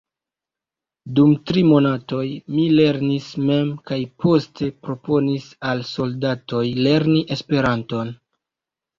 Dum 1.17 1.33
tri 1.49 1.61
monatoj 1.71 2.21
mi 2.53 2.63
lernis 2.79 3.27
mem 3.49 3.69
kaj 3.89 3.97
poste 4.25 4.69
proponis 4.87 5.45
al 5.73 5.83
soldatoj 5.91 6.63
lerni 6.87 7.21
Esperanton. 7.37 8.11